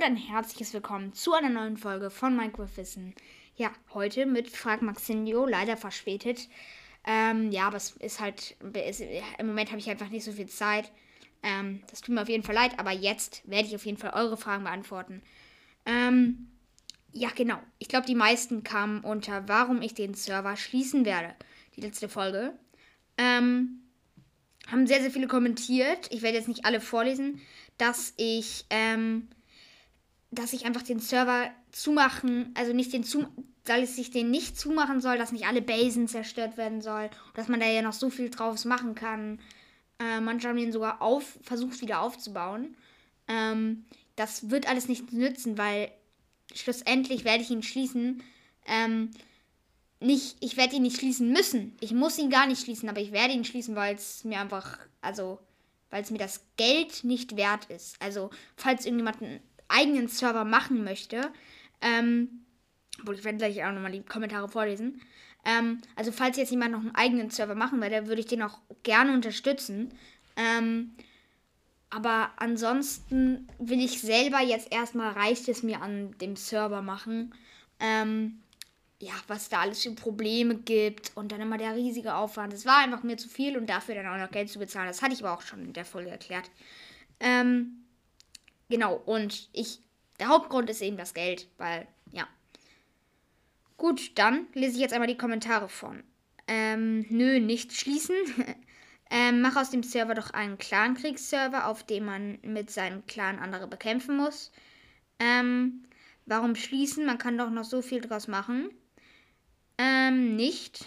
und 0.00 0.06
ein 0.06 0.16
herzliches 0.16 0.72
Willkommen 0.72 1.12
zu 1.12 1.34
einer 1.34 1.50
neuen 1.50 1.76
Folge 1.76 2.08
von 2.08 2.34
Minecraft 2.34 2.74
Wissen. 2.76 3.14
Ja, 3.56 3.70
heute 3.92 4.24
mit 4.24 4.48
Frag 4.48 4.80
Maxinio, 4.80 5.44
leider 5.44 5.76
verspätet. 5.76 6.48
Ähm, 7.06 7.52
ja, 7.52 7.66
aber 7.66 7.76
es 7.76 7.90
ist 7.98 8.18
halt, 8.18 8.56
ist, 8.88 9.02
im 9.38 9.46
Moment 9.46 9.68
habe 9.68 9.78
ich 9.78 9.90
einfach 9.90 10.08
nicht 10.08 10.24
so 10.24 10.32
viel 10.32 10.46
Zeit. 10.46 10.90
Ähm, 11.42 11.82
das 11.90 12.00
tut 12.00 12.14
mir 12.14 12.22
auf 12.22 12.30
jeden 12.30 12.44
Fall 12.44 12.54
leid, 12.54 12.78
aber 12.78 12.92
jetzt 12.92 13.42
werde 13.44 13.68
ich 13.68 13.74
auf 13.74 13.84
jeden 13.84 13.98
Fall 13.98 14.12
eure 14.14 14.38
Fragen 14.38 14.64
beantworten. 14.64 15.20
Ähm, 15.84 16.48
ja, 17.12 17.28
genau. 17.34 17.58
Ich 17.78 17.88
glaube, 17.88 18.06
die 18.06 18.14
meisten 18.14 18.62
kamen 18.62 19.00
unter, 19.00 19.48
warum 19.48 19.82
ich 19.82 19.92
den 19.92 20.14
Server 20.14 20.56
schließen 20.56 21.04
werde. 21.04 21.34
Die 21.76 21.82
letzte 21.82 22.08
Folge. 22.08 22.54
Ähm, 23.18 23.82
haben 24.66 24.86
sehr, 24.86 25.02
sehr 25.02 25.10
viele 25.10 25.26
kommentiert. 25.26 26.08
Ich 26.10 26.22
werde 26.22 26.38
jetzt 26.38 26.48
nicht 26.48 26.64
alle 26.64 26.80
vorlesen, 26.80 27.42
dass 27.76 28.14
ich, 28.16 28.64
ähm, 28.70 29.28
dass 30.30 30.52
ich 30.52 30.64
einfach 30.64 30.82
den 30.82 31.00
Server 31.00 31.50
zumachen, 31.72 32.54
also 32.56 32.72
nicht 32.72 32.92
den 32.92 33.04
zu, 33.04 33.26
dass 33.64 33.98
ich 33.98 34.10
den 34.10 34.30
nicht 34.30 34.58
zumachen 34.58 35.00
soll, 35.00 35.18
dass 35.18 35.32
nicht 35.32 35.46
alle 35.46 35.62
Basen 35.62 36.08
zerstört 36.08 36.56
werden 36.56 36.80
soll, 36.80 37.10
dass 37.34 37.48
man 37.48 37.60
da 37.60 37.66
ja 37.66 37.82
noch 37.82 37.92
so 37.92 38.10
viel 38.10 38.30
draus 38.30 38.64
machen 38.64 38.94
kann. 38.94 39.40
Äh, 39.98 40.20
manche 40.20 40.48
haben 40.48 40.56
den 40.56 40.72
sogar 40.72 41.02
auf, 41.02 41.38
versucht 41.42 41.80
wieder 41.80 42.00
aufzubauen. 42.00 42.76
Ähm, 43.28 43.84
das 44.16 44.50
wird 44.50 44.68
alles 44.68 44.88
nicht 44.88 45.12
nützen, 45.12 45.58
weil 45.58 45.90
schlussendlich 46.54 47.24
werde 47.24 47.42
ich 47.42 47.50
ihn 47.50 47.62
schließen. 47.62 48.22
Ähm, 48.66 49.10
nicht, 50.00 50.36
ich 50.40 50.56
werde 50.56 50.76
ihn 50.76 50.82
nicht 50.82 50.96
schließen 50.96 51.30
müssen. 51.30 51.76
Ich 51.80 51.92
muss 51.92 52.18
ihn 52.18 52.30
gar 52.30 52.46
nicht 52.46 52.62
schließen, 52.62 52.88
aber 52.88 53.00
ich 53.00 53.12
werde 53.12 53.34
ihn 53.34 53.44
schließen, 53.44 53.76
weil 53.76 53.94
es 53.94 54.24
mir 54.24 54.40
einfach, 54.40 54.78
also, 55.02 55.38
weil 55.90 56.02
es 56.02 56.10
mir 56.10 56.18
das 56.18 56.40
Geld 56.56 57.04
nicht 57.04 57.36
wert 57.36 57.66
ist. 57.66 58.00
Also, 58.00 58.30
falls 58.56 58.86
irgendjemand 58.86 59.22
einen 59.22 59.40
eigenen 59.70 60.08
Server 60.08 60.44
machen 60.44 60.84
möchte, 60.84 61.30
ähm, 61.80 62.44
obwohl 63.00 63.14
ich 63.14 63.24
werde 63.24 63.38
gleich 63.38 63.64
auch 63.64 63.72
nochmal 63.72 63.92
die 63.92 64.02
Kommentare 64.02 64.48
vorlesen. 64.48 65.00
Ähm, 65.44 65.80
also, 65.96 66.12
falls 66.12 66.36
jetzt 66.36 66.50
jemand 66.50 66.72
noch 66.72 66.80
einen 66.80 66.94
eigenen 66.94 67.30
Server 67.30 67.54
machen 67.54 67.80
würde, 67.80 68.06
würde 68.06 68.20
ich 68.20 68.26
den 68.26 68.42
auch 68.42 68.58
gerne 68.82 69.12
unterstützen. 69.12 69.92
Ähm, 70.36 70.92
aber 71.88 72.30
ansonsten 72.36 73.48
will 73.58 73.80
ich 73.80 74.00
selber 74.00 74.40
jetzt 74.40 74.72
erstmal, 74.72 75.12
reicht 75.12 75.48
es 75.48 75.62
mir 75.62 75.82
an 75.82 76.16
dem 76.18 76.36
Server 76.36 76.82
machen. 76.82 77.34
Ähm, 77.80 78.40
ja, 79.00 79.14
was 79.26 79.48
da 79.48 79.60
alles 79.60 79.82
für 79.82 79.92
Probleme 79.92 80.54
gibt 80.56 81.12
und 81.16 81.32
dann 81.32 81.40
immer 81.40 81.56
der 81.56 81.74
riesige 81.74 82.14
Aufwand. 82.14 82.52
Es 82.52 82.66
war 82.66 82.78
einfach 82.78 83.02
mir 83.02 83.16
zu 83.16 83.28
viel 83.28 83.56
und 83.56 83.68
dafür 83.68 83.94
dann 83.94 84.06
auch 84.06 84.18
noch 84.18 84.30
Geld 84.30 84.50
zu 84.50 84.58
bezahlen. 84.58 84.88
Das 84.88 85.00
hatte 85.00 85.14
ich 85.14 85.24
aber 85.24 85.32
auch 85.32 85.40
schon 85.40 85.64
in 85.64 85.72
der 85.72 85.86
Folge 85.86 86.10
erklärt. 86.10 86.50
Ähm, 87.18 87.86
genau, 88.70 88.94
und 88.94 89.50
ich, 89.52 89.80
der 90.18 90.28
Hauptgrund 90.28 90.70
ist 90.70 90.80
eben 90.80 90.96
das 90.96 91.12
Geld, 91.12 91.48
weil, 91.58 91.86
ja. 92.12 92.26
Gut, 93.76 94.18
dann 94.18 94.46
lese 94.54 94.74
ich 94.74 94.80
jetzt 94.80 94.92
einmal 94.92 95.08
die 95.08 95.18
Kommentare 95.18 95.68
von. 95.68 96.02
Ähm, 96.46 97.06
nö, 97.10 97.40
nicht 97.40 97.72
schließen. 97.72 98.16
ähm, 99.10 99.40
mach 99.42 99.56
aus 99.56 99.70
dem 99.70 99.82
Server 99.82 100.14
doch 100.14 100.30
einen 100.30 100.58
Clankriegsserver, 100.58 101.66
auf 101.66 101.84
dem 101.84 102.04
man 102.04 102.38
mit 102.42 102.70
seinem 102.70 103.04
Clan 103.06 103.38
andere 103.38 103.66
bekämpfen 103.66 104.16
muss. 104.16 104.50
Ähm, 105.18 105.84
warum 106.26 106.56
schließen? 106.56 107.04
Man 107.04 107.18
kann 107.18 107.38
doch 107.38 107.50
noch 107.50 107.64
so 107.64 107.82
viel 107.82 108.00
draus 108.00 108.28
machen. 108.28 108.70
Ähm, 109.78 110.36
nicht. 110.36 110.86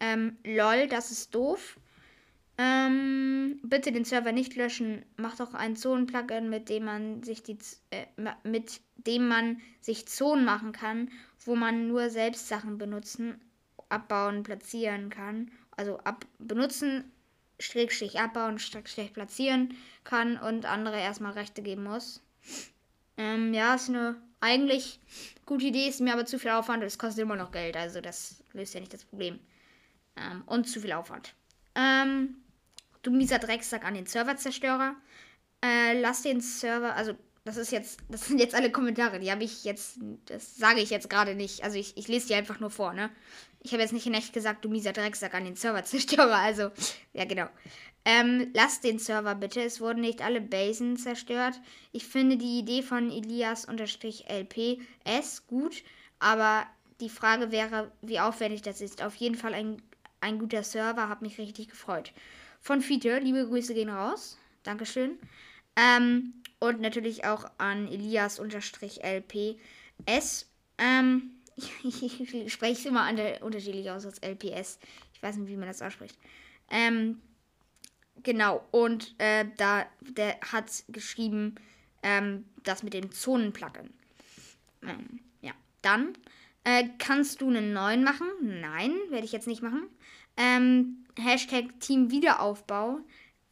Ähm, 0.00 0.38
lol, 0.44 0.88
das 0.88 1.10
ist 1.10 1.34
doof. 1.34 1.78
Ähm, 2.58 3.60
bitte 3.62 3.92
den 3.92 4.04
Server 4.04 4.32
nicht 4.32 4.56
löschen. 4.56 5.04
Mach 5.16 5.36
doch 5.36 5.54
ein 5.54 5.76
Zonen-Plugin, 5.76 6.50
mit 6.50 6.68
dem 6.68 6.84
man 6.84 7.22
sich 7.22 7.42
die 7.42 7.58
äh, 7.90 8.06
mit 8.44 8.80
dem 8.96 9.28
man 9.28 9.60
sich 9.80 10.06
Zonen 10.06 10.44
machen 10.44 10.72
kann, 10.72 11.10
wo 11.44 11.56
man 11.56 11.88
nur 11.88 12.10
selbst 12.10 12.48
Sachen 12.48 12.78
benutzen, 12.78 13.40
abbauen, 13.88 14.42
platzieren 14.42 15.10
kann. 15.10 15.50
Also 15.76 15.98
ab 15.98 16.26
benutzen, 16.38 17.10
Schrägstrich 17.58 18.20
abbauen, 18.20 18.58
Schrägstrich 18.58 19.12
platzieren 19.12 19.74
kann 20.04 20.36
und 20.36 20.66
andere 20.66 20.98
erstmal 20.98 21.32
Rechte 21.32 21.62
geben 21.62 21.84
muss. 21.84 22.22
Ähm, 23.16 23.54
ja, 23.54 23.74
ist 23.74 23.88
eine 23.88 24.16
eigentlich 24.40 25.00
gute 25.46 25.66
Idee, 25.66 25.88
ist 25.88 26.00
mir 26.00 26.12
aber 26.12 26.26
zu 26.26 26.38
viel 26.38 26.50
Aufwand 26.50 26.82
und 26.82 26.88
es 26.88 26.98
kostet 26.98 27.22
immer 27.22 27.36
noch 27.36 27.52
Geld. 27.52 27.76
Also 27.76 28.00
das 28.00 28.42
löst 28.52 28.74
ja 28.74 28.80
nicht 28.80 28.92
das 28.92 29.04
Problem. 29.04 29.38
Ähm, 30.16 30.42
und 30.46 30.68
zu 30.68 30.80
viel 30.80 30.92
Aufwand. 30.92 31.34
Ähm, 31.74 32.36
du 33.02 33.10
mieser 33.10 33.38
Drecksack 33.38 33.84
an 33.84 33.94
den 33.94 34.06
Serverzerstörer. 34.06 34.94
Äh, 35.64 36.00
lass 36.00 36.22
den 36.22 36.40
Server, 36.40 36.94
also 36.94 37.14
das 37.44 37.56
ist 37.56 37.72
jetzt, 37.72 38.00
das 38.08 38.26
sind 38.26 38.38
jetzt 38.38 38.54
alle 38.54 38.70
Kommentare, 38.70 39.18
die 39.18 39.30
habe 39.30 39.44
ich 39.44 39.64
jetzt, 39.64 39.98
das 40.26 40.56
sage 40.56 40.80
ich 40.80 40.90
jetzt 40.90 41.10
gerade 41.10 41.34
nicht. 41.34 41.64
Also 41.64 41.78
ich, 41.78 41.96
ich 41.96 42.08
lese 42.08 42.28
die 42.28 42.34
einfach 42.34 42.60
nur 42.60 42.70
vor, 42.70 42.92
ne? 42.92 43.10
Ich 43.64 43.72
habe 43.72 43.82
jetzt 43.82 43.92
nicht 43.92 44.06
in 44.06 44.14
echt 44.14 44.32
gesagt, 44.32 44.64
du 44.64 44.68
mieser 44.68 44.92
Drecksack 44.92 45.34
an 45.34 45.44
den 45.44 45.56
Serverzerstörer. 45.56 46.36
Also, 46.42 46.70
ja 47.12 47.24
genau. 47.24 47.46
Ähm, 48.04 48.50
lasst 48.54 48.82
den 48.82 48.98
Server 48.98 49.36
bitte. 49.36 49.62
Es 49.62 49.80
wurden 49.80 50.00
nicht 50.00 50.22
alle 50.22 50.40
Basen 50.40 50.96
zerstört. 50.96 51.60
Ich 51.92 52.04
finde 52.04 52.36
die 52.36 52.58
Idee 52.58 52.82
von 52.82 53.10
Elias-LPS 53.10 53.66
gut, 55.46 55.84
aber 56.18 56.66
die 57.00 57.08
Frage 57.08 57.52
wäre, 57.52 57.92
wie 58.00 58.18
aufwendig 58.18 58.62
das 58.62 58.80
ist. 58.80 59.02
Auf 59.02 59.14
jeden 59.14 59.36
Fall 59.36 59.54
ein, 59.54 59.80
ein 60.22 60.38
guter 60.38 60.62
Server, 60.62 61.08
hat 61.08 61.22
mich 61.22 61.38
richtig 61.38 61.68
gefreut. 61.68 62.12
Von 62.60 62.80
Fiete, 62.80 63.18
liebe 63.18 63.46
Grüße 63.46 63.74
gehen 63.74 63.90
raus. 63.90 64.38
Dankeschön. 64.62 65.18
Ähm, 65.76 66.34
und 66.60 66.80
natürlich 66.80 67.24
auch 67.24 67.50
an 67.58 67.88
Elias-LPS. 67.88 68.46
Ähm, 70.78 71.30
ich, 71.82 72.52
spreche 72.52 72.72
es 72.72 72.86
immer 72.86 73.08
unterschiedlich 73.40 73.90
aus 73.90 74.06
als 74.06 74.20
LPS. 74.22 74.78
Ich 75.12 75.22
weiß 75.22 75.36
nicht, 75.36 75.48
wie 75.48 75.56
man 75.56 75.68
das 75.68 75.82
ausspricht. 75.82 76.16
Ähm, 76.70 77.20
Genau, 78.22 78.64
und 78.70 79.14
äh, 79.18 79.46
da 79.56 79.86
der 80.00 80.38
hat 80.40 80.84
geschrieben, 80.88 81.56
ähm, 82.02 82.44
das 82.62 82.82
mit 82.82 82.94
dem 82.94 83.10
Zonenplugin. 83.10 83.92
Ähm, 84.82 85.20
ja, 85.40 85.52
dann 85.80 86.16
äh, 86.64 86.84
kannst 86.98 87.40
du 87.40 87.48
einen 87.48 87.72
neuen 87.72 88.04
machen? 88.04 88.28
Nein, 88.40 88.92
werde 89.08 89.24
ich 89.24 89.32
jetzt 89.32 89.48
nicht 89.48 89.62
machen. 89.62 89.88
Ähm, 90.36 91.04
Hashtag 91.18 91.80
Team 91.80 92.10
Wiederaufbau. 92.10 93.00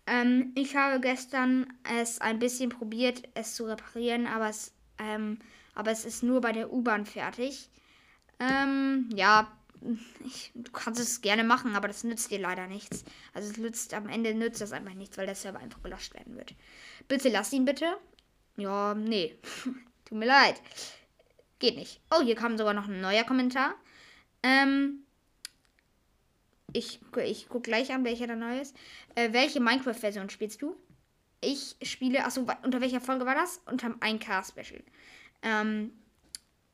Ähm, 0.07 0.53
ich 0.55 0.77
habe 0.77 1.01
gestern 1.01 1.73
es 2.01 2.21
ein 2.21 2.39
bisschen 2.39 2.71
probiert, 2.71 3.23
es 3.35 3.55
zu 3.55 3.65
reparieren, 3.65 4.27
aber 4.27 4.49
es, 4.49 4.73
ähm, 4.99 5.39
aber 5.75 5.91
es 5.91 6.05
ist 6.05 6.23
nur 6.23 6.41
bei 6.41 6.53
der 6.53 6.73
U-Bahn 6.73 7.07
fertig. 7.07 7.69
Ähm, 8.39 9.09
ja, 9.15 9.53
ich, 10.25 10.51
du 10.55 10.71
kannst 10.73 11.01
es 11.01 11.21
gerne 11.21 11.45
machen, 11.45 11.75
aber 11.75 11.89
das 11.89 12.05
nützt 12.05 12.31
dir 12.31 12.39
leider 12.39 12.67
nichts. 12.67 13.05
Also 13.33 13.51
es 13.51 13.57
nützt, 13.57 13.95
am 13.95 14.09
Ende 14.09 14.35
nützt 14.35 14.61
das 14.61 14.73
einfach 14.73 14.95
nichts, 14.95 15.17
weil 15.17 15.27
der 15.27 15.35
Server 15.35 15.61
einfach 15.61 15.83
gelöscht 15.83 16.15
werden 16.15 16.37
wird. 16.37 16.55
Bitte 17.09 17.29
lass 17.29 17.53
ihn 17.53 17.65
bitte. 17.65 17.97
Ja, 18.57 18.95
nee. 18.95 19.39
Tut 20.05 20.19
mir 20.19 20.27
leid. 20.27 20.61
Geht 21.59 21.77
nicht. 21.77 22.01
Oh, 22.11 22.23
hier 22.23 22.35
kam 22.35 22.59
sogar 22.59 22.75
noch 22.75 22.89
ein 22.89 23.01
neuer 23.01 23.25
Kommentar. 23.25 23.75
Ähm, 24.43 25.05
ich, 26.73 27.01
ich 27.25 27.49
gucke 27.49 27.71
gleich 27.71 27.93
an, 27.93 28.05
welcher 28.05 28.27
da 28.27 28.37
neu 28.37 28.61
ist. 28.61 28.77
Äh, 29.15 29.33
welche 29.33 29.61
Minecraft-Version 29.61 30.31
spielst 30.31 30.63
du? 30.63 30.77
Ich 31.41 31.77
spiele, 31.83 32.25
achso, 32.25 32.47
unter 32.63 32.81
welcher 32.81 33.01
Folge 33.01 33.25
war 33.27 33.35
das? 33.35 33.63
Unter 33.67 33.87
einem 33.87 34.19
1K-Special. 34.19 34.83
Ähm, 35.43 35.93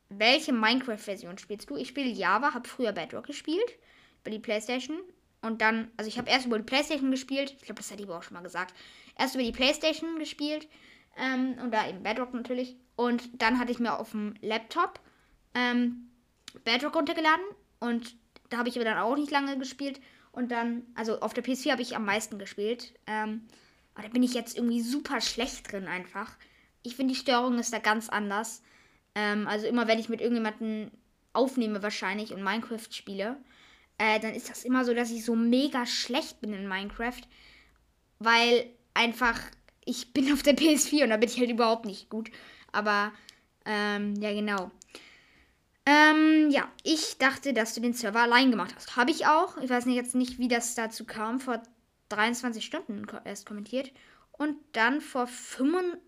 welche 0.08 0.52
Minecraft-Version 0.52 1.38
spielst 1.38 1.70
du? 1.70 1.76
Ich 1.76 1.88
spiele 1.88 2.08
Java, 2.08 2.54
habe 2.54 2.68
früher 2.68 2.92
Bedrock 2.92 3.26
gespielt, 3.26 3.78
über 4.22 4.30
die 4.30 4.38
Playstation. 4.38 4.98
Und 5.42 5.60
dann, 5.60 5.90
also 5.96 6.08
ich 6.08 6.18
habe 6.18 6.30
erst 6.30 6.46
über 6.46 6.58
die 6.58 6.64
Playstation 6.64 7.10
gespielt, 7.10 7.54
ich 7.56 7.62
glaube, 7.62 7.80
das 7.80 7.90
ich 7.90 8.02
aber 8.02 8.18
auch 8.18 8.22
schon 8.22 8.34
mal 8.34 8.42
gesagt. 8.42 8.74
Erst 9.18 9.34
über 9.34 9.44
die 9.44 9.52
Playstation 9.52 10.18
gespielt 10.18 10.68
ähm, 11.16 11.56
und 11.62 11.72
da 11.72 11.88
eben 11.88 12.02
Bedrock 12.02 12.34
natürlich. 12.34 12.76
Und 12.96 13.42
dann 13.42 13.58
hatte 13.58 13.72
ich 13.72 13.78
mir 13.78 13.98
auf 13.98 14.10
dem 14.10 14.34
Laptop 14.40 15.00
ähm, 15.54 16.10
Bedrock 16.64 16.96
runtergeladen 16.96 17.44
und 17.80 18.16
da 18.48 18.58
habe 18.58 18.68
ich 18.68 18.76
aber 18.76 18.84
dann 18.84 18.98
auch 18.98 19.16
nicht 19.16 19.30
lange 19.30 19.58
gespielt. 19.58 20.00
Und 20.32 20.50
dann, 20.50 20.82
also 20.94 21.20
auf 21.20 21.32
der 21.34 21.44
PS4 21.44 21.72
habe 21.72 21.82
ich 21.82 21.96
am 21.96 22.04
meisten 22.04 22.38
gespielt. 22.38 22.94
Ähm, 23.06 23.46
aber 23.94 24.06
da 24.06 24.12
bin 24.12 24.22
ich 24.22 24.34
jetzt 24.34 24.56
irgendwie 24.56 24.82
super 24.82 25.20
schlecht 25.20 25.72
drin 25.72 25.88
einfach. 25.88 26.36
Ich 26.82 26.96
finde, 26.96 27.14
die 27.14 27.20
Steuerung 27.20 27.58
ist 27.58 27.72
da 27.72 27.78
ganz 27.78 28.08
anders. 28.08 28.62
Ähm, 29.14 29.48
also 29.48 29.66
immer 29.66 29.88
wenn 29.88 29.98
ich 29.98 30.08
mit 30.08 30.20
irgendjemandem 30.20 30.90
aufnehme 31.32 31.82
wahrscheinlich 31.82 32.32
und 32.32 32.44
Minecraft 32.44 32.90
spiele, 32.90 33.36
äh, 33.98 34.20
dann 34.20 34.34
ist 34.34 34.50
das 34.50 34.64
immer 34.64 34.84
so, 34.84 34.92
dass 34.92 35.10
ich 35.10 35.24
so 35.24 35.34
mega 35.34 35.86
schlecht 35.86 36.40
bin 36.40 36.52
in 36.52 36.68
Minecraft, 36.68 37.22
weil 38.18 38.66
einfach 38.92 39.40
ich 39.86 40.12
bin 40.12 40.32
auf 40.32 40.42
der 40.42 40.56
PS4 40.56 41.04
und 41.04 41.10
da 41.10 41.16
bin 41.16 41.30
ich 41.30 41.38
halt 41.38 41.50
überhaupt 41.50 41.86
nicht 41.86 42.10
gut. 42.10 42.30
Aber 42.72 43.12
ähm, 43.64 44.14
ja 44.20 44.32
genau. 44.32 44.70
Ähm, 45.86 46.50
ja, 46.50 46.68
ich 46.82 47.16
dachte, 47.18 47.52
dass 47.52 47.74
du 47.74 47.80
den 47.80 47.94
Server 47.94 48.20
allein 48.20 48.50
gemacht 48.50 48.74
hast. 48.74 48.96
Habe 48.96 49.12
ich 49.12 49.26
auch. 49.26 49.56
Ich 49.58 49.70
weiß 49.70 49.86
jetzt 49.86 50.16
nicht, 50.16 50.38
wie 50.38 50.48
das 50.48 50.74
dazu 50.74 51.04
kam. 51.04 51.38
Vor 51.38 51.62
23 52.08 52.64
Stunden 52.64 53.06
erst 53.24 53.46
kommentiert. 53.46 53.92
Und 54.32 54.56
dann 54.72 55.00
vor 55.00 55.26
25 55.26 56.00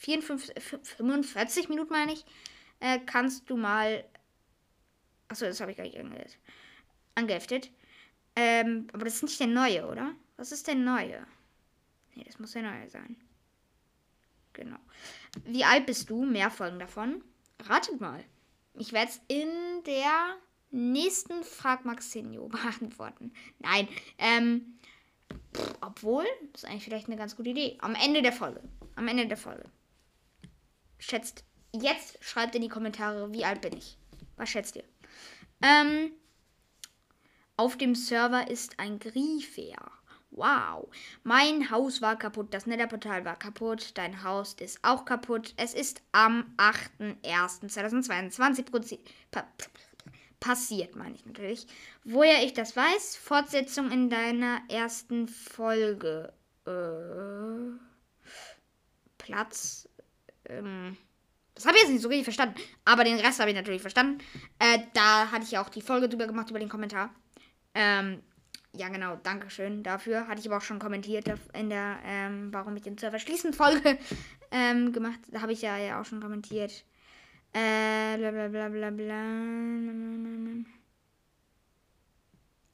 54, 0.00 0.54
45 0.96 1.68
Minuten, 1.68 1.92
meine 1.92 2.12
ich, 2.12 2.24
äh, 2.80 2.98
kannst 3.00 3.48
du 3.50 3.56
mal. 3.56 4.04
Achso, 5.28 5.44
das 5.44 5.60
habe 5.60 5.70
ich 5.70 5.76
gar 5.76 5.84
nicht 5.84 5.98
angeheftet. 5.98 6.40
angeheftet. 7.14 7.70
Ähm, 8.34 8.88
aber 8.92 9.04
das 9.04 9.16
ist 9.16 9.22
nicht 9.22 9.40
der 9.40 9.46
neue, 9.46 9.86
oder? 9.86 10.14
Was 10.36 10.52
ist 10.52 10.66
der 10.66 10.74
neue? 10.74 11.26
Nee, 12.14 12.24
das 12.24 12.38
muss 12.38 12.52
der 12.52 12.62
neue 12.62 12.88
sein. 12.88 13.16
Genau. 14.52 14.78
Wie 15.44 15.64
alt 15.64 15.86
bist 15.86 16.10
du? 16.10 16.24
Mehr 16.24 16.50
Folgen 16.50 16.78
davon. 16.78 17.22
Ratet 17.68 18.00
mal. 18.00 18.24
Ich 18.74 18.92
werde 18.92 19.10
es 19.10 19.20
in 19.28 19.48
der 19.84 20.36
nächsten 20.70 21.42
Frag 21.44 21.84
Maxinio 21.84 22.48
beantworten. 22.48 23.32
Nein, 23.58 23.88
ähm, 24.18 24.78
pff, 25.54 25.74
obwohl, 25.80 26.26
ist 26.54 26.64
eigentlich 26.64 26.84
vielleicht 26.84 27.06
eine 27.06 27.16
ganz 27.16 27.36
gute 27.36 27.50
Idee. 27.50 27.78
Am 27.80 27.94
Ende 27.94 28.22
der 28.22 28.32
Folge. 28.32 28.62
Am 28.96 29.08
Ende 29.08 29.26
der 29.26 29.36
Folge. 29.36 29.64
Schätzt, 30.98 31.44
jetzt 31.72 32.22
schreibt 32.22 32.54
in 32.54 32.62
die 32.62 32.68
Kommentare, 32.68 33.32
wie 33.32 33.44
alt 33.44 33.60
bin 33.62 33.76
ich. 33.76 33.96
Was 34.36 34.50
schätzt 34.50 34.76
ihr? 34.76 34.84
Ähm, 35.62 36.12
auf 37.56 37.76
dem 37.76 37.94
Server 37.94 38.50
ist 38.50 38.78
ein 38.78 38.98
Griefer. 38.98 39.92
Wow. 40.30 40.88
Mein 41.24 41.70
Haus 41.70 42.00
war 42.00 42.16
kaputt, 42.16 42.54
das 42.54 42.66
Netherportal 42.66 43.24
war 43.24 43.36
kaputt, 43.36 43.90
dein 43.94 44.22
Haus 44.22 44.54
ist 44.54 44.78
auch 44.82 45.04
kaputt. 45.04 45.52
Es 45.56 45.74
ist 45.74 46.02
am 46.12 46.54
8.1.2022 46.56 48.98
pa 49.30 49.44
passiert, 50.38 50.96
meine 50.96 51.14
ich 51.14 51.26
natürlich. 51.26 51.66
Woher 52.04 52.42
ich 52.42 52.54
das 52.54 52.74
weiß, 52.74 53.16
Fortsetzung 53.16 53.90
in 53.90 54.08
deiner 54.08 54.62
ersten 54.68 55.28
Folge. 55.28 56.32
Äh, 56.64 56.70
Platz. 59.18 59.88
Ähm, 60.48 60.96
das 61.54 61.66
habe 61.66 61.76
ich 61.76 61.82
jetzt 61.82 61.92
nicht 61.92 62.02
so 62.02 62.08
richtig 62.08 62.24
verstanden. 62.24 62.54
Aber 62.84 63.04
den 63.04 63.18
Rest 63.18 63.38
habe 63.38 63.50
ich 63.50 63.56
natürlich 63.56 63.82
verstanden. 63.82 64.18
Äh, 64.58 64.78
da 64.94 65.30
hatte 65.30 65.44
ich 65.44 65.50
ja 65.50 65.62
auch 65.62 65.68
die 65.68 65.82
Folge 65.82 66.08
drüber 66.08 66.26
gemacht, 66.26 66.50
über 66.50 66.58
den 66.58 66.68
Kommentar. 66.68 67.14
Ähm, 67.74 68.22
ja, 68.76 68.88
genau, 68.88 69.16
Dankeschön 69.16 69.82
dafür. 69.82 70.28
Hatte 70.28 70.40
ich 70.40 70.46
aber 70.46 70.58
auch 70.58 70.62
schon 70.62 70.78
kommentiert 70.78 71.26
in 71.54 71.70
der 71.70 71.98
ähm, 72.04 72.52
Warum 72.52 72.76
ich 72.76 72.82
den 72.82 72.98
Server 72.98 73.18
schließen 73.18 73.52
Folge 73.52 73.98
ähm, 74.50 74.92
gemacht. 74.92 75.18
Da 75.30 75.40
habe 75.40 75.52
ich 75.52 75.62
ja, 75.62 75.76
ja 75.76 76.00
auch 76.00 76.04
schon 76.04 76.20
kommentiert. 76.20 76.84
Äh, 77.52 78.16
bla 78.16 78.30
bla 78.30 78.48
bla 78.48 78.68
bla 78.68 78.90
bla. 78.90 79.14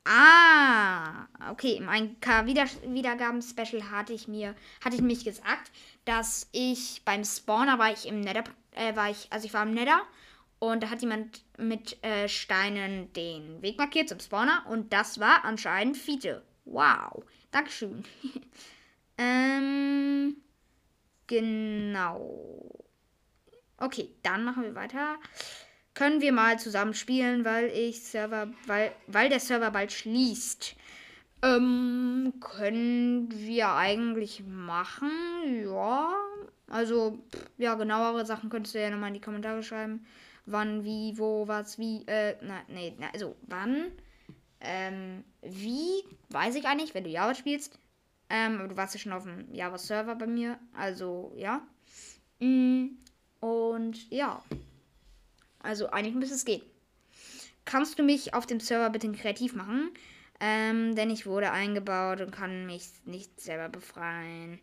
Ah, 0.04 1.26
okay. 1.50 1.80
Mein 1.80 2.20
K-Wiedergaben-Special 2.20 3.90
hatte 3.90 4.12
ich 4.12 4.28
mir, 4.28 4.54
hatte 4.84 4.96
ich 4.96 5.02
mich 5.02 5.24
gesagt, 5.24 5.72
dass 6.04 6.48
ich 6.52 7.02
beim 7.04 7.24
Spawner 7.24 7.78
war 7.78 7.90
ich 7.90 8.06
im 8.06 8.20
Nether, 8.20 8.44
äh, 8.72 8.94
war 8.94 9.10
ich, 9.10 9.26
also 9.30 9.46
ich 9.46 9.54
war 9.54 9.64
im 9.64 9.74
Nether 9.74 10.00
und 10.70 10.82
da 10.82 10.90
hat 10.90 11.00
jemand 11.00 11.44
mit 11.58 12.02
äh, 12.04 12.28
Steinen 12.28 13.12
den 13.12 13.62
Weg 13.62 13.78
markiert 13.78 14.08
zum 14.08 14.20
Spawner. 14.20 14.64
Und 14.68 14.92
das 14.92 15.20
war 15.20 15.44
anscheinend 15.44 15.96
Fiete. 15.96 16.42
Wow. 16.64 17.24
Dankeschön. 17.50 18.04
ähm, 19.18 20.36
genau. 21.26 22.84
Okay, 23.78 24.14
dann 24.22 24.44
machen 24.44 24.62
wir 24.62 24.74
weiter. 24.74 25.16
Können 25.94 26.20
wir 26.20 26.32
mal 26.32 26.58
zusammen 26.58 26.94
spielen, 26.94 27.44
weil 27.44 27.66
ich 27.66 28.02
Server, 28.02 28.48
weil, 28.66 28.92
weil 29.06 29.28
der 29.28 29.40
Server 29.40 29.70
bald 29.70 29.92
schließt. 29.92 30.76
Ähm, 31.42 32.34
können 32.40 33.30
wir 33.30 33.68
eigentlich 33.72 34.42
machen? 34.46 35.10
Ja. 35.64 36.14
Also, 36.68 37.18
ja, 37.58 37.74
genauere 37.74 38.26
Sachen 38.26 38.50
könntest 38.50 38.74
du 38.74 38.80
ja 38.80 38.90
nochmal 38.90 39.08
in 39.08 39.14
die 39.14 39.20
Kommentare 39.20 39.62
schreiben 39.62 40.06
wann, 40.46 40.84
wie, 40.84 41.18
wo, 41.18 41.46
was, 41.46 41.78
wie, 41.78 42.04
äh, 42.06 42.36
na, 42.40 42.62
nee, 42.68 42.94
na, 42.98 43.10
also 43.12 43.36
wann, 43.42 43.92
ähm, 44.60 45.24
wie, 45.42 46.04
weiß 46.30 46.54
ich 46.54 46.66
eigentlich, 46.66 46.94
wenn 46.94 47.04
du 47.04 47.10
Java 47.10 47.34
spielst. 47.34 47.78
Ähm, 48.30 48.58
aber 48.58 48.68
du 48.68 48.76
warst 48.76 48.94
ja 48.94 49.00
schon 49.00 49.12
auf 49.12 49.24
dem 49.24 49.52
Java-Server 49.52 50.14
bei 50.14 50.26
mir, 50.26 50.58
also 50.72 51.32
ja. 51.36 51.62
Mm, 52.40 52.86
und 53.40 54.10
ja. 54.10 54.42
Also 55.60 55.90
eigentlich 55.90 56.14
müsste 56.14 56.34
es 56.34 56.44
gehen. 56.44 56.62
Kannst 57.64 57.98
du 57.98 58.02
mich 58.02 58.34
auf 58.34 58.46
dem 58.46 58.60
Server 58.60 58.90
bitte 58.90 59.10
kreativ 59.12 59.54
machen? 59.54 59.90
Ähm, 60.38 60.94
denn 60.96 61.10
ich 61.10 61.26
wurde 61.26 61.50
eingebaut 61.50 62.20
und 62.20 62.30
kann 62.30 62.66
mich 62.66 62.88
nicht 63.04 63.40
selber 63.40 63.68
befreien. 63.68 64.60